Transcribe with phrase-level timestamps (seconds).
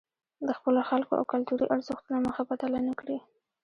[0.47, 3.17] د خپلو خلکو او کلتوري ارزښتونو مخه بدله نکړي.